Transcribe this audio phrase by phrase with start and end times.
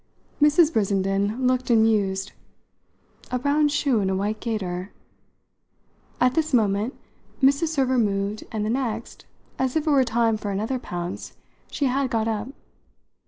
[0.41, 0.73] Mrs.
[0.73, 2.31] Brissenden looked and mused.
[3.29, 4.91] "A brown shoe in a white gaiter?"
[6.19, 6.95] At this moment
[7.39, 7.67] Mrs.
[7.67, 9.27] Server moved, and the next
[9.59, 11.37] as if it were time for another pounce
[11.69, 12.47] she had got up.